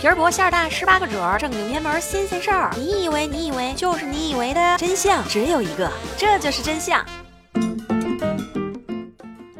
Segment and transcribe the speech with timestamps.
[0.00, 2.70] 皮儿薄馅儿大，十八个褶儿，正经偏门新鲜事儿。
[2.74, 7.04] 你以为你以为就是你以为的真相只有一个，这就是真相。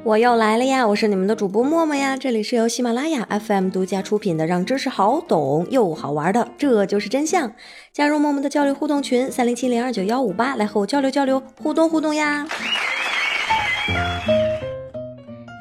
[0.03, 0.89] 我又来了呀！
[0.89, 2.17] 我是你们的主播默默呀。
[2.17, 7.53] 这里是由喜马拉雅 FM 独家出品的，让知识好懂又好玩的，这就是真相。
[7.93, 12.47] 加入默默的交流互动群：三零七零二九幺五八，来和我交流交流，互动互动呀。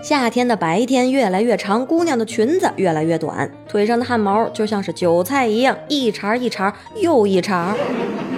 [0.09, 7.75] 夏天的白天越来越长，姑娘的裙子越来越短，腿上的汗毛就像是韭菜一样，一茬一茬又一茬。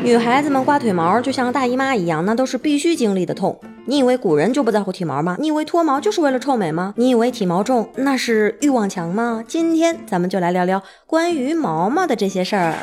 [0.03, 3.57] 女孩子们刮腿毛就像大姨妈一样，那都是必须经历的痛。
[3.85, 5.37] 你以为古人就不在乎体毛吗？
[5.39, 6.93] 你以为脱毛就是为了臭美吗？
[6.97, 9.41] 你以为体毛重那是欲望强吗？
[9.47, 12.75] 今天咱们就来聊聊关于毛毛的这些事儿。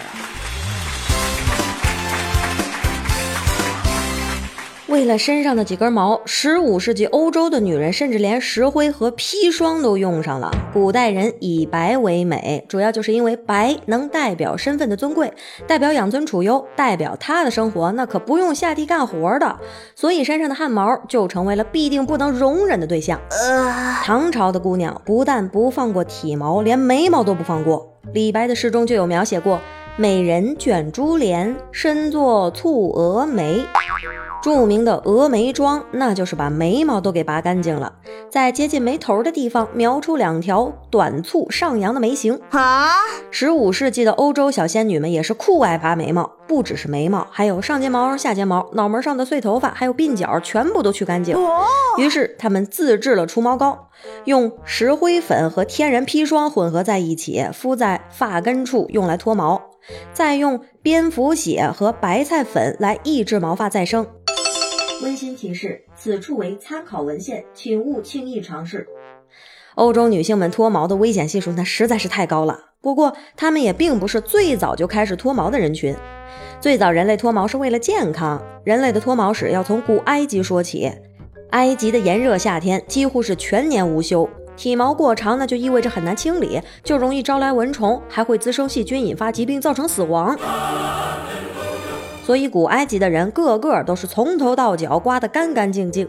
[4.89, 10.51] 为了身上的几根毛，十五世纪欧洲的女人甚至连石灰和砒霜都用上了。
[10.73, 15.31] 古代人以白为美，主要就是因为白能代表身份的尊贵，
[15.67, 19.59] 代表养尊处优，代表他的生活那可不用下地干活的，
[19.95, 23.21] 所以身上的汗毛就成为了必定不能容忍的对象。
[24.03, 27.95] 唐朝的姑娘不但不放过体毛，连眉毛都不放过。
[28.15, 29.61] 李白的诗中就有描写过
[30.01, 33.61] ：“美人卷珠帘，身作蹙蛾眉。”
[34.41, 37.93] 著名的峨眉妆，那就是把眉毛都给拔干净了，
[38.31, 42.41] 在接近眉头的地方描出两条短促上扬的眉形。
[42.51, 42.91] 啊！
[43.33, 51.37] 十五世纪的欧洲小仙女们也是酷爱拔眉毛，不只是眉毛，还有上睫毛、下睫毛、脑门上的碎头发，还有鬓角，全部都去干净。
[51.99, 53.89] 于是她们自制了除毛膏，
[54.25, 59.68] 用石灰粉和天然砒霜混合在一起，敷在发根处用来脱毛，
[60.13, 64.07] 再用蝙蝠血和白菜粉来抑制毛发再生。
[65.03, 68.87] 温馨提示：此处为参考文献，请勿轻易尝试。
[69.77, 72.71] 欧洲女性们脱毛的危险系数那实在是太高了。
[72.81, 75.95] 不过，她们也并不是最早就开始脱毛的人群。
[76.61, 78.43] 最早人类脱毛是为了健康。
[78.65, 80.93] 人类的脱毛史要从古埃及说起。
[81.51, 90.37] 埃及的炎热夏天几乎是全年无休，体毛过长那就意味着很难清理，就容易招来蚊虫，还会滋生细菌，引发疾病，造成死亡。
[92.27, 96.09] 所以，古埃及的人个个都是从头到脚刮得干干净净。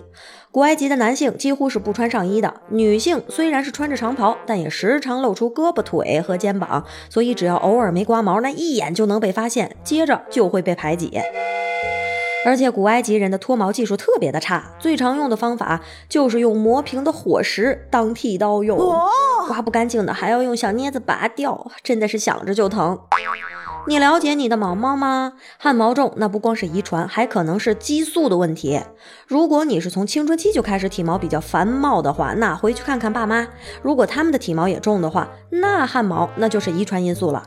[0.52, 6.84] 古埃及的男性几乎是不穿上衣的，女性虽然是穿着长袍，但也时常露出胳膊腿和肩膀。
[7.10, 11.20] 所以，只要偶尔没刮毛，那一眼就能被发现，接着就会被排挤。
[12.46, 18.78] 而且，古埃及人的脱毛技术特别的差，最常用的方法就是用磨平的火石当剃刀用，
[19.48, 22.98] 刮不干净的还要用小镊子拔掉，真的是想着就疼。
[23.88, 25.34] 你了解你的毛毛吗？
[25.58, 28.80] 汗毛重，那不光是遗传，还可能是激素的问题。
[29.26, 33.48] 如果你是从青春期就开始体毛比较繁茂的话，那回去看看爸妈，
[33.82, 37.42] 如果他们的体毛也重的话，那汗毛那就是遗传因素了。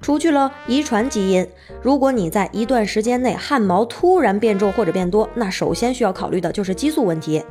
[0.00, 1.48] 除去了遗传基因，
[1.80, 7.44] 如果你在一段时间内汗毛突然变重或者变多，那首先需要考虑的就是激素问题。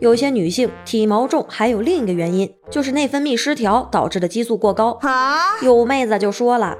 [0.00, 4.98] 有些女性体毛重还有另一个原因，就是内分泌失调导致的激素过高。
[5.62, 6.76] 有妹子就说了。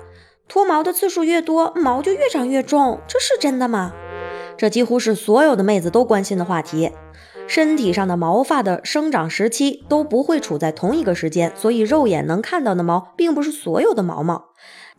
[0.50, 3.92] 脱毛的次数越多，毛就越长越重，这是真的吗？
[4.56, 6.90] 这几乎是所有的妹子都关心的话题。
[7.46, 14.46] 身体上的毛发的生长时期都不会处在同一个时间，所以肉眼能看到的毛并不是所有的毛毛。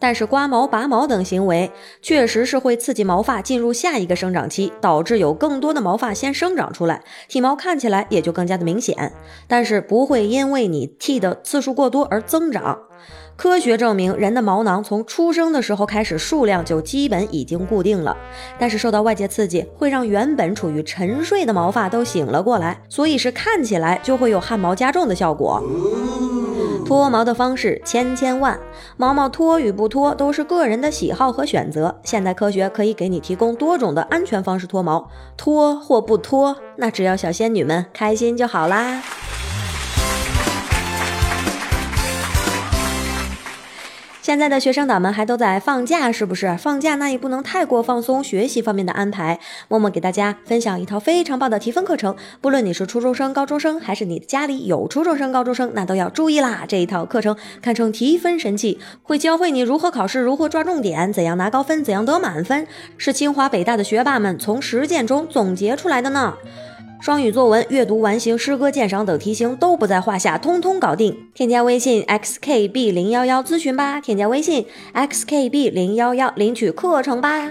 [0.02, 9.14] 但是刮毛、拔毛等行为确实是会刺激毛发进入下一个生长期，导致有更多的毛发先生长出来，体毛看起来也就更加的明显。
[9.48, 12.80] 但是不会因为你剃的次数过多而增长。
[13.38, 18.16] 科学证明，人的毛囊从出生的时候开始数量就基本已经固定了，
[18.60, 25.64] 但是受到外界刺激，会让原本处于沉睡的毛发都醒了过来，所以是看起来就会有汗毛加重的效果。
[26.92, 28.60] 脱毛的方式千千万，
[28.98, 31.96] 毛毛脱与不脱都是个人的喜好和选择。
[32.04, 39.02] 现代科学可以给你提供多种的安全方式脱毛，脱或不脱，那只要小仙女们开心就好啦。
[44.32, 46.56] 现在的学生党们还都在放假，是不是？
[46.56, 49.38] 放假那也不能太过放松学习方面的安排。
[49.68, 56.64] 默默给大家分享一套非常棒的提分课程，不论你是初中生、高中生，还是你家里有初中生、高中生，那都要注意啦！
[56.66, 62.66] 这一套课程堪称提分神器，会教会你如何考试，如何抓重点，怎样拿高分，怎样得满分，
[62.98, 66.36] 是清华北大的学霸们从实践中总结出来的呢。
[67.02, 71.30] 双语作文、阅读完形、诗歌鉴赏等题型都不在话下，通通搞定。
[71.34, 77.50] 添加微信 xkb 零幺幺咨询吧，添加微信 xkb 零幺幺领取课程吧。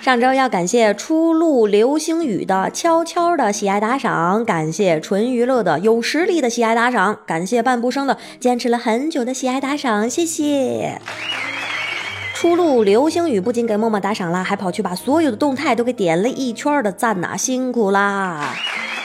[0.00, 10.98] 上周要感谢初露流星雨的悄悄的喜爱打赏，感谢纯娱乐的有实力的喜爱打赏，感谢半步生的坚持了很久的喜爱打赏，谢谢。
[12.44, 18.54] 初露流星雨不仅给默默打赏啦，还跑去把所有的动态都给点了一圈的赞呐，辛苦啦！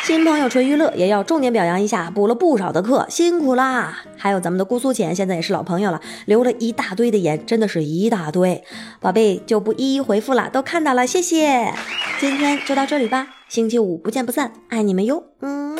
[0.04, 4.04] 新朋友纯娱乐也要重点表扬一下，补了不少的课，辛苦啦！
[4.18, 8.62] 还有咱们的姑苏浅，现在也是老朋友了，留了一大堆的言，真的是一大堆，
[9.00, 11.74] 宝贝就不一一回复了，都看到了，谢谢。
[12.20, 15.80] 今天就到这里吧，星期五不见不散，爱你们哟，嗯。